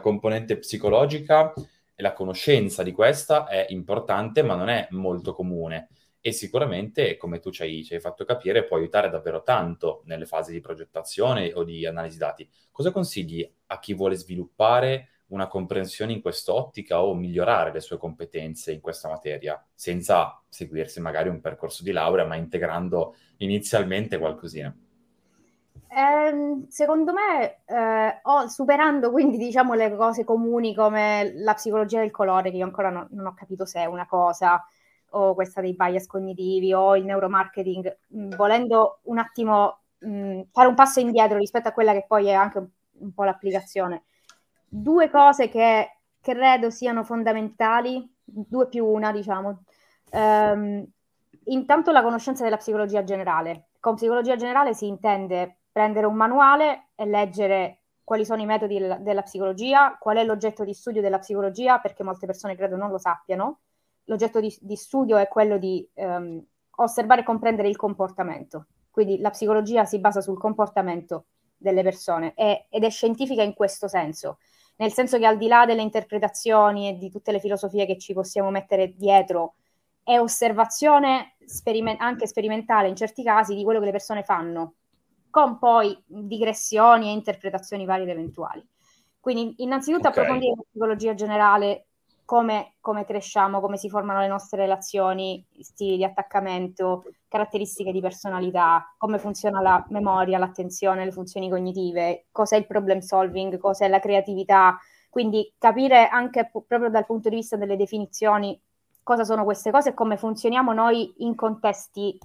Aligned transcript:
componente 0.00 0.58
psicologica 0.58 1.52
e 1.94 2.02
la 2.02 2.12
conoscenza 2.12 2.82
di 2.82 2.92
questa 2.92 3.46
è 3.46 3.66
importante, 3.68 4.42
ma 4.42 4.54
non 4.54 4.68
è 4.68 4.88
molto 4.90 5.34
comune 5.34 5.88
e 6.26 6.32
sicuramente, 6.32 7.18
come 7.18 7.38
tu 7.38 7.50
ci 7.50 7.60
hai, 7.60 7.84
ci 7.84 7.92
hai, 7.92 8.00
fatto 8.00 8.24
capire, 8.24 8.64
può 8.64 8.78
aiutare 8.78 9.10
davvero 9.10 9.42
tanto 9.42 10.00
nelle 10.06 10.24
fasi 10.24 10.52
di 10.52 10.60
progettazione 10.60 11.52
o 11.52 11.64
di 11.64 11.84
analisi 11.84 12.16
dati. 12.16 12.48
Cosa 12.70 12.90
consigli 12.90 13.46
a 13.66 13.78
chi 13.78 13.92
vuole 13.92 14.14
sviluppare 14.16 15.08
una 15.26 15.48
comprensione 15.48 16.12
in 16.12 16.22
quest'ottica 16.22 17.02
o 17.02 17.14
migliorare 17.14 17.72
le 17.72 17.80
sue 17.80 17.98
competenze 17.98 18.72
in 18.72 18.80
questa 18.80 19.10
materia, 19.10 19.62
senza 19.74 20.42
seguirsi 20.48 20.98
magari 20.98 21.28
un 21.28 21.42
percorso 21.42 21.82
di 21.82 21.92
laurea, 21.92 22.24
ma 22.24 22.36
integrando 22.36 23.16
inizialmente 23.36 24.16
qualcosina? 24.16 24.74
Eh, 25.96 26.64
secondo 26.68 27.12
me, 27.12 27.60
eh, 27.66 28.20
oh, 28.22 28.48
superando 28.48 29.12
quindi 29.12 29.36
diciamo 29.36 29.74
le 29.74 29.94
cose 29.94 30.24
comuni 30.24 30.74
come 30.74 31.32
la 31.36 31.54
psicologia 31.54 32.00
del 32.00 32.10
colore, 32.10 32.50
che 32.50 32.56
io 32.56 32.64
ancora 32.64 32.90
no, 32.90 33.06
non 33.10 33.26
ho 33.26 33.34
capito 33.34 33.64
se 33.64 33.80
è 33.80 33.84
una 33.84 34.06
cosa, 34.06 34.60
o 35.10 35.34
questa 35.34 35.60
dei 35.60 35.74
bias 35.74 36.06
cognitivi, 36.06 36.72
o 36.74 36.96
il 36.96 37.04
neuromarketing, 37.04 37.98
mh, 38.08 38.24
mm, 38.24 38.30
volendo 38.34 38.98
un 39.04 39.18
attimo 39.18 39.78
mh, 39.98 40.08
mm, 40.08 40.40
fare 40.50 40.68
un 40.68 40.74
passo 40.74 40.98
indietro 40.98 41.38
rispetto 41.38 41.68
a 41.68 41.72
quella 41.72 41.92
che 41.92 42.04
poi 42.08 42.26
è 42.26 42.32
anche 42.32 42.58
un, 42.58 42.66
un 42.98 43.12
po' 43.14 43.24
l'applicazione. 43.24 44.04
Due 44.68 45.08
cose 45.10 45.48
che 45.48 45.98
credo 46.20 46.70
siano 46.70 47.04
fondamentali, 47.04 48.12
due 48.24 48.66
più 48.66 48.84
una, 48.84 49.12
diciamo. 49.12 49.62
Um, 50.10 50.84
intanto 51.44 51.92
la 51.92 52.02
conoscenza 52.02 52.42
della 52.42 52.56
psicologia 52.56 53.04
generale. 53.04 53.68
Con 53.78 53.94
psicologia 53.94 54.34
generale 54.36 54.74
si 54.74 54.86
intende 54.86 55.58
prendere 55.74 56.06
un 56.06 56.14
manuale 56.14 56.90
e 56.94 57.04
leggere 57.04 57.80
quali 58.04 58.24
sono 58.24 58.40
i 58.40 58.46
metodi 58.46 58.78
della, 58.78 58.96
della 58.98 59.22
psicologia, 59.22 59.96
qual 59.98 60.18
è 60.18 60.24
l'oggetto 60.24 60.62
di 60.62 60.72
studio 60.72 61.02
della 61.02 61.18
psicologia, 61.18 61.80
perché 61.80 62.04
molte 62.04 62.26
persone 62.26 62.54
credo 62.54 62.76
non 62.76 62.90
lo 62.90 62.98
sappiano. 62.98 63.58
L'oggetto 64.04 64.38
di, 64.38 64.56
di 64.60 64.76
studio 64.76 65.16
è 65.16 65.26
quello 65.26 65.58
di 65.58 65.84
um, 65.94 66.40
osservare 66.76 67.22
e 67.22 67.24
comprendere 67.24 67.68
il 67.68 67.74
comportamento. 67.74 68.66
Quindi 68.88 69.18
la 69.18 69.30
psicologia 69.30 69.84
si 69.84 69.98
basa 69.98 70.20
sul 70.20 70.38
comportamento 70.38 71.24
delle 71.56 71.82
persone 71.82 72.34
e, 72.36 72.66
ed 72.70 72.84
è 72.84 72.90
scientifica 72.90 73.42
in 73.42 73.54
questo 73.54 73.88
senso, 73.88 74.38
nel 74.76 74.92
senso 74.92 75.18
che 75.18 75.26
al 75.26 75.38
di 75.38 75.48
là 75.48 75.66
delle 75.66 75.82
interpretazioni 75.82 76.88
e 76.88 76.98
di 76.98 77.10
tutte 77.10 77.32
le 77.32 77.40
filosofie 77.40 77.84
che 77.84 77.98
ci 77.98 78.12
possiamo 78.12 78.50
mettere 78.50 78.94
dietro, 78.94 79.54
è 80.04 80.20
osservazione 80.20 81.34
speriment- 81.44 82.00
anche 82.00 82.28
sperimentale 82.28 82.86
in 82.86 82.94
certi 82.94 83.24
casi 83.24 83.56
di 83.56 83.64
quello 83.64 83.80
che 83.80 83.86
le 83.86 83.90
persone 83.90 84.22
fanno, 84.22 84.74
con 85.34 85.58
poi 85.58 86.00
digressioni 86.06 87.08
e 87.08 87.10
interpretazioni 87.10 87.84
varie 87.84 88.04
ed 88.04 88.10
eventuali. 88.10 88.64
Quindi 89.18 89.64
innanzitutto 89.64 90.06
okay. 90.06 90.22
approfondire 90.22 90.54
la 90.54 90.62
psicologia 90.62 91.14
generale, 91.14 91.86
come, 92.24 92.74
come, 92.80 93.04
cresciamo, 93.04 93.58
come 93.60 93.76
si 93.76 93.88
formano 93.88 94.20
le 94.20 94.28
nostre 94.28 94.60
relazioni, 94.60 95.44
stili 95.58 95.96
di 95.96 96.04
attaccamento, 96.04 97.02
caratteristiche 97.26 97.90
di 97.90 98.00
personalità, 98.00 98.94
come 98.96 99.18
funziona 99.18 99.60
la 99.60 99.84
memoria, 99.88 100.38
l'attenzione, 100.38 101.04
le 101.04 101.10
funzioni 101.10 101.50
cognitive, 101.50 102.26
cos'è 102.30 102.56
il 102.56 102.68
problem 102.68 103.00
solving, 103.00 103.58
cos'è 103.58 103.88
la 103.88 103.98
creatività. 103.98 104.78
Quindi 105.10 105.52
capire 105.58 106.06
anche 106.06 106.48
p- 106.48 106.62
proprio 106.64 106.90
dal 106.90 107.06
punto 107.06 107.28
di 107.28 107.34
vista 107.34 107.56
delle 107.56 107.76
definizioni 107.76 108.56
cosa 109.02 109.24
sono 109.24 109.42
queste 109.42 109.72
cose 109.72 109.88
e 109.88 109.94
come 109.94 110.16
funzioniamo 110.16 110.72
noi 110.72 111.12
in 111.24 111.34
contesti 111.34 112.16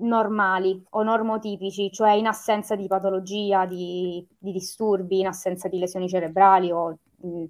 normali 0.00 0.84
o 0.90 1.02
normotipici, 1.02 1.90
cioè 1.90 2.12
in 2.12 2.26
assenza 2.26 2.74
di 2.74 2.86
patologia, 2.86 3.66
di, 3.66 4.26
di 4.38 4.52
disturbi, 4.52 5.20
in 5.20 5.26
assenza 5.26 5.68
di 5.68 5.78
lesioni 5.78 6.08
cerebrali 6.08 6.70
o 6.70 6.98
mh, 7.16 7.44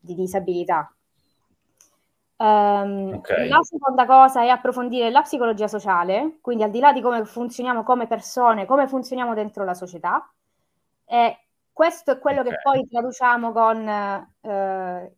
di 0.00 0.14
disabilità. 0.14 0.92
Um, 2.36 3.14
okay. 3.18 3.46
La 3.48 3.62
seconda 3.62 4.04
cosa 4.04 4.42
è 4.42 4.48
approfondire 4.48 5.10
la 5.10 5.22
psicologia 5.22 5.68
sociale, 5.68 6.38
quindi 6.40 6.64
al 6.64 6.70
di 6.70 6.80
là 6.80 6.92
di 6.92 7.00
come 7.00 7.24
funzioniamo 7.24 7.84
come 7.84 8.08
persone, 8.08 8.66
come 8.66 8.88
funzioniamo 8.88 9.32
dentro 9.32 9.64
la 9.64 9.74
società. 9.74 10.28
E 11.04 11.38
questo 11.72 12.10
è 12.10 12.18
quello 12.18 12.40
okay. 12.40 12.52
che 12.52 12.58
poi 12.62 12.88
traduciamo 12.88 13.52
con 13.52 13.88
eh, 14.40 15.16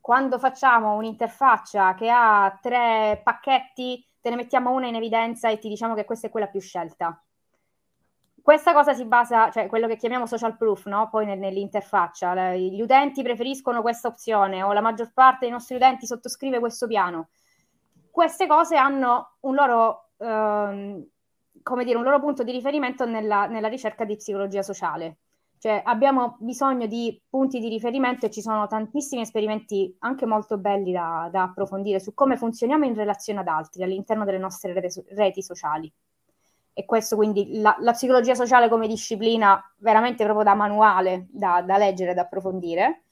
quando 0.00 0.38
facciamo 0.38 0.94
un'interfaccia 0.94 1.94
che 1.94 2.08
ha 2.10 2.58
tre 2.60 3.20
pacchetti 3.22 4.04
te 4.20 4.30
ne 4.30 4.36
mettiamo 4.36 4.70
una 4.70 4.86
in 4.86 4.94
evidenza 4.94 5.48
e 5.48 5.58
ti 5.58 5.68
diciamo 5.68 5.94
che 5.94 6.04
questa 6.04 6.26
è 6.26 6.30
quella 6.30 6.48
più 6.48 6.60
scelta. 6.60 7.22
Questa 8.42 8.72
cosa 8.72 8.94
si 8.94 9.04
basa, 9.04 9.50
cioè 9.50 9.66
quello 9.66 9.86
che 9.86 9.96
chiamiamo 9.96 10.26
social 10.26 10.56
proof, 10.56 10.86
no? 10.86 11.08
poi 11.10 11.26
nell'interfaccia. 11.26 12.54
Gli 12.54 12.80
utenti 12.80 13.22
preferiscono 13.22 13.82
questa 13.82 14.08
opzione 14.08 14.62
o 14.62 14.72
la 14.72 14.80
maggior 14.80 15.12
parte 15.12 15.40
dei 15.40 15.50
nostri 15.50 15.76
utenti 15.76 16.06
sottoscrive 16.06 16.58
questo 16.58 16.86
piano. 16.86 17.28
Queste 18.10 18.46
cose 18.46 18.76
hanno 18.76 19.36
un 19.40 19.54
loro, 19.54 20.08
ehm, 20.16 21.06
dire, 21.84 21.96
un 21.96 22.02
loro 22.02 22.18
punto 22.18 22.42
di 22.42 22.50
riferimento 22.50 23.04
nella, 23.04 23.46
nella 23.46 23.68
ricerca 23.68 24.04
di 24.04 24.16
psicologia 24.16 24.62
sociale. 24.62 25.18
Cioè 25.60 25.82
abbiamo 25.84 26.36
bisogno 26.38 26.86
di 26.86 27.20
punti 27.28 27.60
di 27.60 27.68
riferimento 27.68 28.24
e 28.24 28.30
ci 28.30 28.40
sono 28.40 28.66
tantissimi 28.66 29.20
esperimenti 29.20 29.94
anche 29.98 30.24
molto 30.24 30.56
belli 30.56 30.90
da, 30.90 31.28
da 31.30 31.42
approfondire 31.42 32.00
su 32.00 32.14
come 32.14 32.38
funzioniamo 32.38 32.86
in 32.86 32.94
relazione 32.94 33.40
ad 33.40 33.46
altri 33.46 33.82
all'interno 33.82 34.24
delle 34.24 34.38
nostre 34.38 34.72
reti, 34.72 35.04
reti 35.10 35.42
sociali. 35.42 35.92
E 36.72 36.86
questo 36.86 37.14
quindi 37.14 37.60
la, 37.60 37.76
la, 37.80 37.92
psicologia 37.92 38.34
sociale 38.34 38.70
come 38.70 38.88
disciplina 38.88 39.62
veramente 39.80 40.24
proprio 40.24 40.44
da 40.44 40.54
manuale, 40.54 41.26
da, 41.28 41.60
da 41.60 41.76
leggere, 41.76 42.14
da 42.14 42.22
approfondire. 42.22 43.02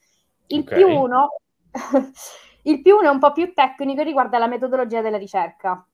Il, 0.47 0.61
okay. 0.61 0.75
più 0.75 0.87
uno, 0.87 1.35
il 2.63 2.81
più 2.81 2.95
uno 2.95 3.09
è 3.09 3.11
un 3.11 3.19
po' 3.19 3.31
più 3.31 3.53
tecnico 3.53 4.01
e 4.01 4.05
riguarda 4.05 4.39
la 4.39 4.47
metodologia 4.47 5.01
della 5.01 5.17
ricerca. 5.17 5.85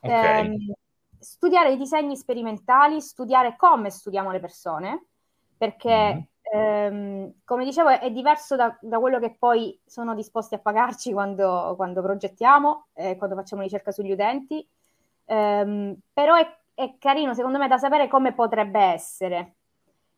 Okay. 0.00 0.46
Eh, 0.46 0.74
studiare 1.16 1.74
i 1.74 1.76
disegni 1.76 2.16
sperimentali, 2.16 3.00
studiare 3.00 3.54
come 3.56 3.90
studiamo 3.90 4.32
le 4.32 4.40
persone 4.40 5.02
perché 5.58 6.14
mm. 6.14 6.56
ehm, 6.56 7.32
come 7.44 7.64
dicevo 7.64 7.88
è 7.88 8.10
diverso 8.10 8.56
da, 8.56 8.76
da, 8.80 8.98
quello 8.98 9.18
che 9.18 9.36
poi 9.38 9.78
sono 9.84 10.14
disposti 10.14 10.54
a 10.54 10.58
pagarci 10.58 11.12
quando, 11.12 11.74
quando 11.76 12.00
progettiamo, 12.00 12.86
eh, 12.94 13.16
quando 13.16 13.36
facciamo 13.36 13.62
ricerca 13.62 13.90
sugli 13.90 14.12
utenti, 14.12 14.66
ehm, 15.26 15.96
però 16.12 16.36
è, 16.36 16.56
è 16.74 16.94
carino 16.98 17.34
secondo 17.34 17.58
me 17.58 17.68
da 17.68 17.76
sapere 17.76 18.08
come 18.08 18.32
potrebbe 18.32 18.80
essere, 18.80 19.54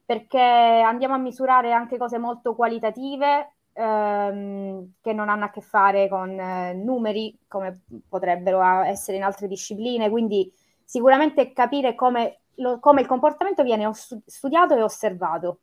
perché 0.04 0.38
andiamo 0.38 1.14
a 1.14 1.18
misurare 1.18 1.72
anche 1.72 1.96
cose 1.96 2.18
molto 2.18 2.54
qualitative 2.54 3.54
ehm, 3.72 4.92
che 5.00 5.12
non 5.12 5.28
hanno 5.28 5.46
a 5.46 5.50
che 5.50 5.62
fare 5.62 6.08
con 6.08 6.38
eh, 6.38 6.74
numeri 6.74 7.38
come 7.48 7.82
potrebbero 8.08 8.62
essere 8.82 9.16
in 9.16 9.22
altre 9.22 9.48
discipline, 9.48 10.10
quindi 10.10 10.52
sicuramente 10.84 11.52
capire 11.52 11.94
come 11.94 12.40
lo, 12.56 12.78
come 12.78 13.00
il 13.00 13.06
comportamento 13.06 13.62
viene 13.62 13.86
os- 13.86 14.18
studiato 14.26 14.74
e 14.76 14.82
osservato, 14.82 15.60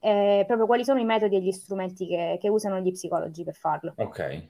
eh, 0.00 0.44
proprio 0.46 0.66
quali 0.66 0.84
sono 0.84 1.00
i 1.00 1.04
metodi 1.04 1.36
e 1.36 1.40
gli 1.40 1.52
strumenti 1.52 2.06
che, 2.06 2.38
che 2.40 2.48
usano 2.48 2.80
gli 2.80 2.92
psicologi 2.92 3.44
per 3.44 3.54
farlo. 3.54 3.92
Ok, 3.96 4.48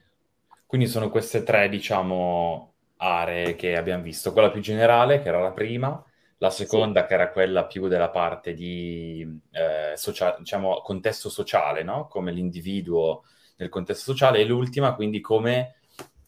quindi 0.66 0.86
sono 0.86 1.10
queste 1.10 1.42
tre, 1.42 1.68
diciamo, 1.68 2.74
aree 2.98 3.56
che 3.56 3.76
abbiamo 3.76 4.02
visto, 4.02 4.32
quella 4.32 4.50
più 4.50 4.60
generale, 4.60 5.20
che 5.20 5.28
era 5.28 5.40
la 5.40 5.52
prima, 5.52 6.02
la 6.38 6.50
seconda, 6.50 7.02
sì. 7.02 7.06
che 7.08 7.14
era 7.14 7.30
quella 7.30 7.66
più 7.66 7.88
della 7.88 8.10
parte 8.10 8.54
di 8.54 9.26
eh, 9.50 9.96
socia- 9.96 10.36
diciamo, 10.38 10.80
contesto 10.82 11.28
sociale, 11.28 11.82
no? 11.82 12.06
come 12.06 12.32
l'individuo 12.32 13.24
nel 13.56 13.68
contesto 13.68 14.12
sociale, 14.12 14.38
e 14.38 14.44
l'ultima, 14.44 14.94
quindi 14.94 15.20
come 15.20 15.76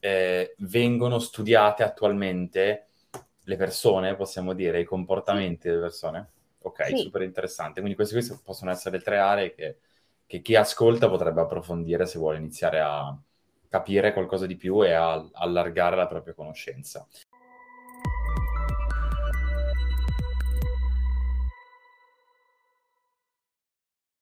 eh, 0.01 0.55
vengono 0.59 1.19
studiate 1.19 1.83
attualmente 1.83 2.89
le 3.45 3.57
persone, 3.57 4.15
possiamo 4.15 4.53
dire, 4.53 4.81
i 4.81 4.85
comportamenti 4.85 5.69
delle 5.69 5.81
persone? 5.81 6.29
Ok, 6.63 6.87
sì. 6.87 6.97
super 6.97 7.23
interessante. 7.23 7.81
Quindi 7.81 7.97
queste, 7.97 8.15
queste, 8.15 8.41
possono 8.43 8.71
essere 8.71 8.99
le 8.99 9.03
tre 9.03 9.19
aree 9.19 9.55
che, 9.55 9.79
che, 10.27 10.41
chi 10.41 10.55
ascolta 10.55 11.09
potrebbe 11.09 11.41
approfondire 11.41 12.07
se 12.07 12.19
vuole 12.19 12.39
iniziare 12.39 12.81
a 12.81 13.17
capire 13.69 14.13
qualcosa 14.13 14.47
di 14.47 14.57
più 14.57 14.85
e 14.85 14.93
a 14.93 15.29
allargare 15.33 15.97
la 15.97 16.07
propria 16.07 16.35
conoscenza. 16.35 17.07